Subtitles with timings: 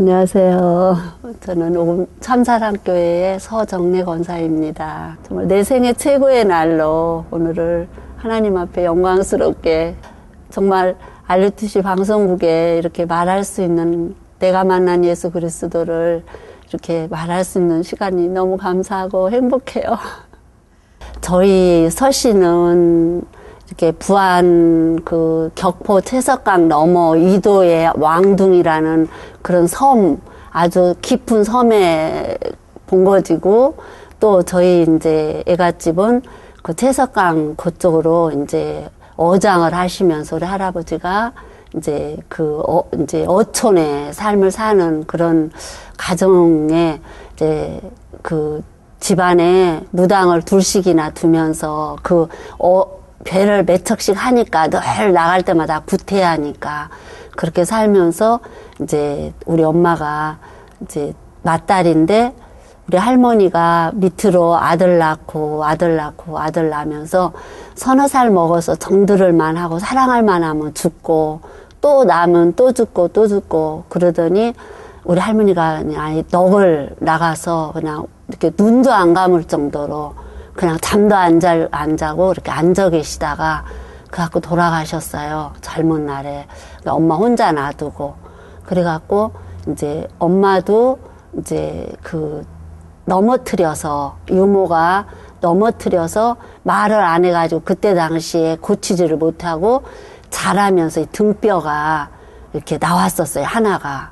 [0.00, 0.96] 안녕하세요.
[1.40, 5.18] 저는 참사랑교회의 서정래 권사입니다.
[5.22, 9.96] 정말 내 생애 최고의 날로 오늘을 하나님 앞에 영광스럽게
[10.48, 16.24] 정말 알루티시 방송국에 이렇게 말할 수 있는 내가 만난 예수 그리스도를
[16.70, 19.98] 이렇게 말할 수 있는 시간이 너무 감사하고 행복해요.
[21.20, 23.20] 저희 서 씨는
[23.70, 29.08] 이렇게 부안 그 격포 채석강 넘어 이도의 왕둥이라는
[29.42, 30.20] 그런 섬
[30.50, 32.36] 아주 깊은 섬에
[32.88, 33.76] 본거지고
[34.18, 36.22] 또 저희 이제 애갓집은
[36.62, 41.32] 그 채석강 그쪽으로 이제 어장을 하시면서 우리 할아버지가
[41.76, 45.52] 이제 그 어, 이제 어촌의 삶을 사는 그런
[45.96, 47.00] 가정에
[47.34, 47.80] 이제
[48.22, 48.62] 그
[48.98, 52.26] 집안에 무당을 둘씩이나 두면서 그
[52.58, 56.88] 어, 배를 몇 척씩 하니까 늘 나갈 때마다 구태하니까
[57.36, 58.40] 그렇게 살면서
[58.82, 60.38] 이제 우리 엄마가
[60.82, 62.34] 이제 맏딸인데
[62.88, 67.32] 우리 할머니가 밑으로 아들 낳고 아들 낳고 아들 낳으면서
[67.74, 71.40] 서너 살 먹어서 정들을 만 하고 사랑할 만하면 죽고
[71.80, 74.54] 또 남은 또 죽고 또 죽고 그러더니
[75.04, 80.14] 우리 할머니가 아니 넋을 나가서 그냥 이렇게 눈도 안 감을 정도로
[80.60, 83.64] 그냥 잠도 안, 자, 안 자고 이렇게 앉아 계시다가
[84.10, 85.54] 그래갖고 돌아가셨어요.
[85.62, 86.46] 젊은 날에.
[86.80, 88.14] 그러니까 엄마 혼자 놔두고.
[88.66, 89.32] 그래갖고
[89.68, 90.98] 이제 엄마도
[91.38, 92.46] 이제 그
[93.06, 95.06] 넘어뜨려서 유모가
[95.40, 99.84] 넘어뜨려서 말을 안 해가지고 그때 당시에 고치지를 못하고
[100.28, 102.10] 자라면서 등뼈가
[102.52, 103.46] 이렇게 나왔었어요.
[103.46, 104.10] 하나가.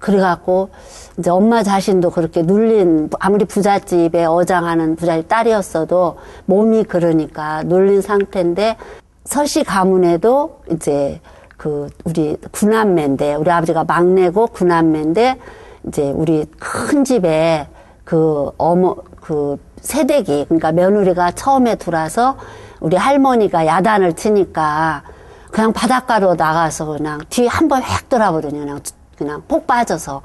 [0.00, 0.70] 그래갖고
[1.18, 8.76] 이제 엄마 자신도 그렇게 눌린 아무리 부잣집에 어장하는 부잣집 딸이었어도 몸이 그러니까 눌린 상태인데
[9.24, 11.20] 서씨 가문에도 이제
[11.56, 15.38] 그 우리 구남매인데 우리 아버지가 막내고 구남매인데
[15.86, 17.68] 이제 우리 큰 집에
[18.04, 22.36] 그 어머 그 세대기 그러니까 며느리가 처음에 들어와서
[22.80, 25.02] 우리 할머니가 야단을 치니까
[25.50, 28.80] 그냥 바닷가로 나가서 그냥 뒤에 한번 획 돌아버리냐 그냥
[29.20, 30.22] 그냥 폭 빠져서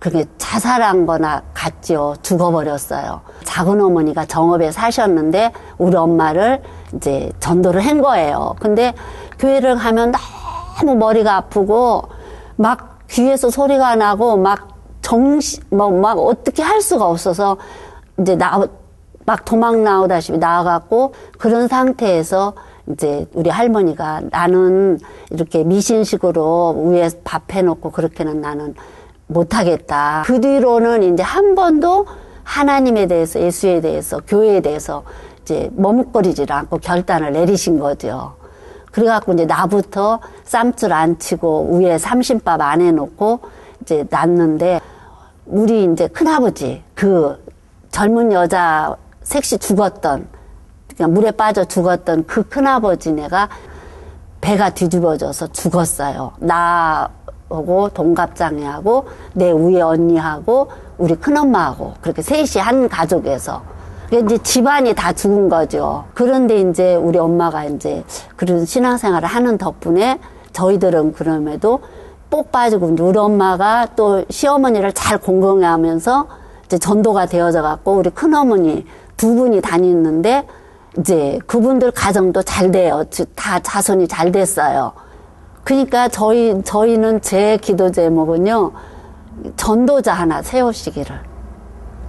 [0.00, 2.14] 그게 자살한 거나 같지요.
[2.22, 3.20] 죽어버렸어요.
[3.44, 6.60] 작은 어머니가 정읍에 사셨는데 우리 엄마를
[6.96, 8.56] 이제 전도를 한 거예요.
[8.58, 8.94] 근데
[9.38, 10.12] 교회를 가면
[10.80, 12.02] 너무 머리가 아프고
[12.56, 14.70] 막 귀에서 소리가 나고 막
[15.02, 17.56] 정신, 뭐, 막 어떻게 할 수가 없어서
[18.20, 18.60] 이제 나,
[19.24, 22.54] 막 도망 나오다시피 나와갖고 그런 상태에서
[22.90, 24.98] 이제 우리 할머니가 나는
[25.30, 28.74] 이렇게 미신식으로 위에 밥 해놓고 그렇게는 나는
[29.28, 30.24] 못하겠다.
[30.26, 32.06] 그 뒤로는 이제 한 번도
[32.42, 35.04] 하나님에 대해서 예수에 대해서 교회에 대해서
[35.42, 38.34] 이제 머뭇거리질 않고 결단을 내리신 거죠.
[38.90, 43.40] 그래갖고 이제 나부터 쌈줄 안 치고 위에 삼신밥 안 해놓고
[43.80, 44.80] 이제 낳는데
[45.46, 47.42] 우리 이제 큰아버지 그
[47.90, 50.26] 젊은 여자 섹시 죽었던
[50.96, 53.48] 그냥 물에 빠져 죽었던 그 큰아버지네가
[54.40, 56.32] 배가 뒤집어져서 죽었어요.
[56.38, 63.62] 나하고 동갑장애하고 내 위에 언니하고 우리 큰엄마하고 그렇게 셋이 한 가족에서
[64.12, 66.04] 이제 집안이 다 죽은 거죠.
[66.12, 68.04] 그런데 이제 우리 엄마가 이제
[68.36, 70.18] 그런 신앙생활을 하는 덕분에
[70.52, 71.80] 저희들은 그럼에도
[72.28, 76.26] 뽁 빠지고 우리 엄마가 또 시어머니를 잘 공경하면서
[76.66, 78.86] 이제 전도가 되어져 갖고 우리 큰어머니
[79.16, 80.46] 두 분이 다니는데
[80.98, 83.04] 이제 그분들 가정도 잘 돼요.
[83.34, 84.92] 다 자손이 잘 됐어요.
[85.64, 88.72] 그러니까 저희 저희는 제 기도 제목은요
[89.56, 91.18] 전도자 하나 세우시기를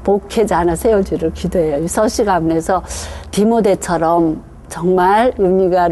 [0.03, 1.87] 목회자 하나 세워주를 기도해요.
[1.87, 2.83] 서시 가문에서
[3.31, 5.89] 디모데처럼 정말 의미가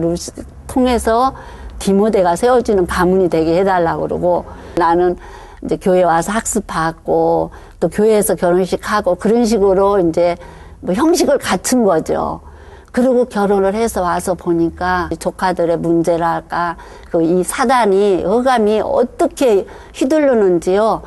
[0.68, 1.34] 통해서
[1.80, 5.16] 디모데가 세워지는 가문이 되게 해달라고 그러고 나는
[5.64, 10.36] 이제 교회 와서 학습받고 또 교회에서 결혼식 하고 그런 식으로 이제
[10.82, 12.42] 뭐 형식을 갖춘 거죠.
[12.92, 16.76] 그리고 결혼을 해서 와서 보니까 조카들의 문제랄까
[17.10, 21.02] 그 이 사단이 어감이 어떻게 휘둘르는지요.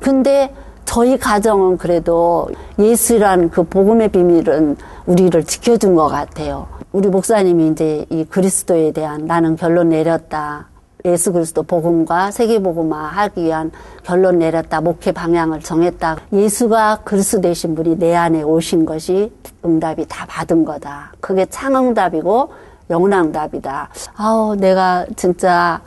[0.00, 0.54] 근데
[0.84, 2.48] 저희 가정은 그래도
[2.78, 6.68] 예수란 그 복음의 비밀은 우리를 지켜준 것 같아요.
[6.92, 10.68] 우리 목사님이 이제 이 그리스도에 대한 나는 결론 내렸다.
[11.06, 13.70] 예수 그리스도 복음과 세계 복음화 하기 위한
[14.02, 14.80] 결론 내렸다.
[14.80, 16.16] 목회 방향을 정했다.
[16.32, 19.32] 예수가 그리스도 되신 분이 내 안에 오신 것이
[19.64, 21.12] 응답이 다 받은 거다.
[21.20, 22.50] 그게 창응답이고
[22.90, 23.88] 영랑답이다.
[24.16, 25.80] 아우 내가 진짜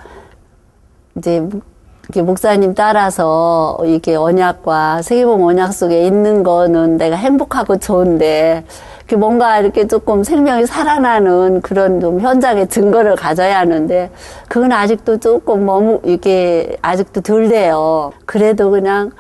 [1.17, 1.45] 이제
[2.23, 8.65] 목사님 따라서 이게 언약과 세계복음 언약 속에 있는 거는 내가 행복하고 좋은데
[9.15, 14.09] 뭔가 이렇게 조금 생명이 살아나는 그런 좀 현장의 증거를 가져야 하는데
[14.47, 18.11] 그건 아직도 조금 머무 이게 아직도 덜 돼요.
[18.25, 19.11] 그래도 그냥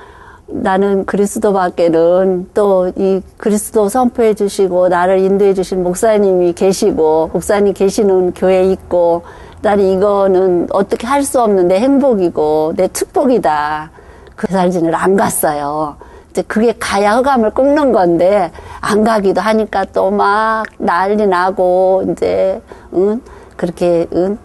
[0.47, 8.63] 나는 그리스도밖에는 또 이 그리스도 선포해 주시고 나를 인도해 주신 목사님이 계시고 목사님 계시는 교회
[8.71, 9.23] 있고
[9.61, 13.91] 나는 이거는 어떻게 할 수 없는 내 행복이고 내 축복이다.
[14.35, 15.97] 그 살진을 안 갔어요.
[16.31, 22.61] 이제 그게 가야 흑암을 끊는 건데 안 가기도 하니까 또 막 난리 나고 이제
[22.93, 23.21] 응?
[23.57, 24.37] 그렇게 응?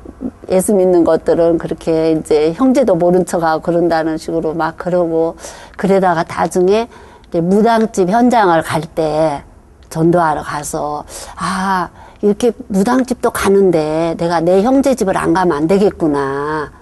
[0.51, 5.37] 예수 믿는 것들은 그렇게 이제 형제도 모른 척하고 그런다는 식으로 막 그러고
[5.77, 6.89] 그러다가 나중에
[7.33, 9.43] 무당집 현장을 갈 때
[9.91, 11.05] 전도하러 가서
[11.37, 11.89] 아
[12.23, 16.73] 이렇게 무당집도 가는데 내가 내 형제 집을 안 가면 안 되겠구나.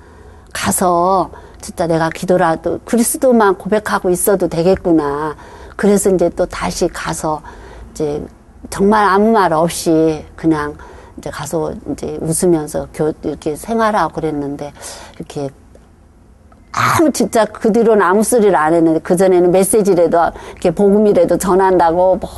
[0.53, 5.35] 가서 진짜 내가 기도라도 그리스도만 고백하고 있어도 되겠구나
[5.77, 7.43] 그래서 이제 또 다시 가서
[7.91, 8.23] 이제
[8.71, 10.77] 정말 아무 말 없이 그냥
[11.19, 14.73] 이제 가서 이제 웃으면서 교, 이렇게 생활하고 그랬는데
[15.17, 15.51] 이렇게
[16.73, 20.19] 아무 진짜 그 뒤로는 아무 소리를 안 했는데 그 전에는 메시지라도
[20.53, 22.31] 이렇게 복음이라도 전한다고 뭐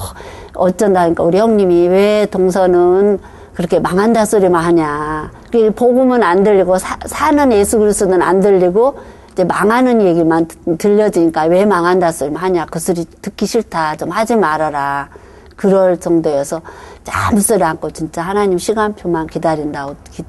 [0.54, 3.20] 어쩐다 그러니까 우리 형님이 왜 동서는
[3.54, 5.30] 그렇게 망한다 소리만 하냐.
[5.52, 8.96] 그 복음은 안 들리고 사, 사는 예수 그리스도는 안 들리고
[9.34, 10.46] 이제 망하는 얘기만
[10.78, 12.66] 들려지니까 왜 망한다 소리만 하냐.
[12.66, 13.96] 그 소리 듣기 싫다.
[13.96, 15.08] 좀 하지 말아라.
[15.56, 16.62] 그럴 정도여서
[17.10, 20.24] 아무 소리 않고 진짜 하나님 시간표만 기다린다고 기,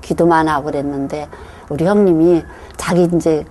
[0.00, 1.28] 기도만 하고 그랬는데
[1.68, 2.44] 우리 형님이
[2.76, 3.44] 자기 이제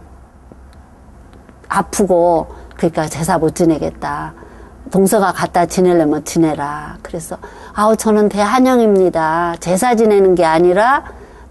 [1.69, 4.33] 아프고 그러니까 제사 못 지내겠다.
[4.91, 6.97] 동서가 갖다 지내려면 지내라.
[7.01, 7.37] 그래서
[7.73, 9.55] 아우 저는 대한영입니다.
[9.61, 11.03] 제사 지내는 게 아니라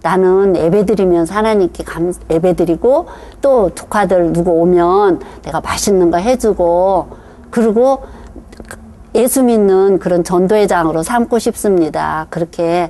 [0.07, 3.07] 나는 예배드리면서 하나님께 감, 예배드리고
[3.41, 7.09] 또 조카들 누구 오면 내가 맛있는 거 해주고
[7.51, 8.03] 그리고
[9.15, 12.27] 예수 믿는 그런 전도회장으로 삼고 싶습니다.
[12.29, 12.89] 그렇게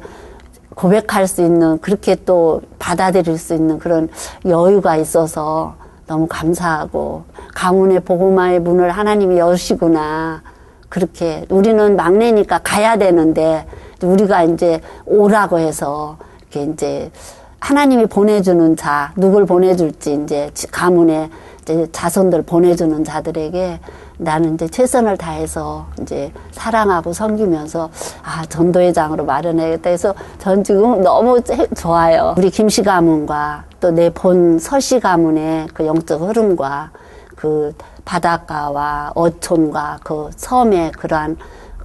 [0.75, 4.09] 고백할 수 있는 그렇게 또 받아들일 수 있는 그런
[4.45, 5.73] 여유가 있어서
[6.05, 7.23] 너무 감사하고
[7.55, 10.43] 가문의 복음화의 문을 하나님이 여시구나
[10.87, 13.65] 그렇게 우리는 막내니까 가야 되는데
[14.03, 16.17] 우리가 이제 오라고 해서
[16.51, 17.11] 이렇게 이제
[17.59, 21.29] 하나님이 보내주는 자 누굴 보내줄지 이제 가문에
[21.61, 23.79] 이제 자손들 보내주는 자들에게
[24.19, 27.89] 나는 이제 최선을 다해서 이제 사랑하고 섬기면서
[28.23, 31.41] 아 전도회장으로 마련해야겠다 해서 전 지금 너무
[31.75, 32.35] 좋아요.
[32.37, 36.91] 우리 김씨 가문과 또 내 본 서씨 가문의 그 영적 흐름과
[37.35, 37.73] 그
[38.05, 41.37] 바닷가와 어촌과 그 섬의 그러한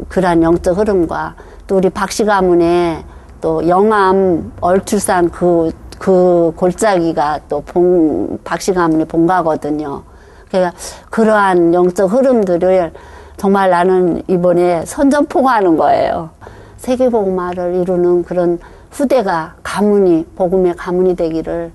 [0.09, 1.35] 그러한 영적 흐름과
[1.67, 3.05] 또 우리 박씨 가문의
[3.43, 10.03] 또 영암 얼출산 그, 그 골짜기가 또 봉, 박씨 가문의 본가거든요.
[10.49, 10.73] 그러니까
[11.11, 12.93] 그러한 영적 흐름들을
[13.37, 16.31] 정말 나는 이번에 선전포고하는 거예요.
[16.77, 18.59] 세계복음화를 이루는 그런
[18.91, 21.73] 후대가 가문이 복음의 가문이 되기를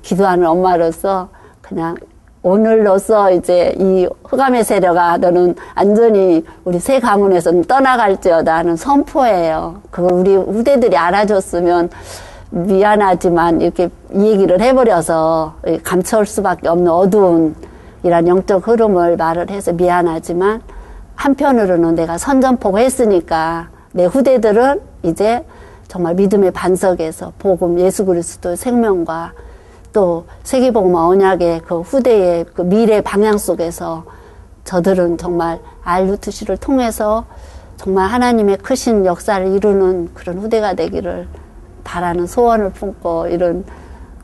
[0.00, 1.28] 기도하는 엄마로서
[1.60, 1.96] 그냥
[2.44, 9.80] 오늘로서 이제 이 흑암의 세력아 너는 안전히 우리 새 가문에서 떠나갈지어다 하는 선포예요.
[9.90, 11.90] 그걸 우리 후대들이 알아줬으면
[12.50, 15.54] 미안하지만 이렇게 얘기를 해버려서
[15.84, 17.54] 감춰올 수밖에 없는 어두운
[18.02, 20.62] 이런 영적 흐름을 말을 해서 미안하지만
[21.14, 25.44] 한편으로는 내가 선전포고 했으니까 내 후대들은 이제
[25.86, 29.32] 정말 믿음의 반석에서 복음 예수 그리스도의 생명과
[29.92, 34.04] 또 세계복음 언약의 그 후대의 그 미래 방향 속에서
[34.64, 37.24] 저들은 정말 알루트시를 통해서
[37.76, 41.26] 정말 하나님의 크신 역사를 이루는 그런 후대가 되기를
[41.84, 43.64] 바라는 소원을 품고 이런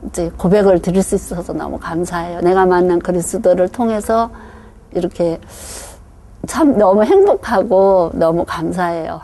[0.07, 2.39] 이제 고백을 드릴 수 있어서 너무 감사해요.
[2.39, 4.29] 내가 만난 그리스도를 통해서
[4.91, 5.39] 이렇게
[6.47, 9.19] 참 너무 행복하고 너무 감사해요.